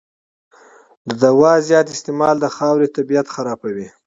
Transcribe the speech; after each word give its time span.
د 1.07 1.09
درملو 1.21 1.65
زیات 1.69 1.87
استعمال 1.95 2.35
د 2.39 2.45
خاورې 2.55 2.87
طبعیت 2.95 3.27
خرابوي. 3.35 3.87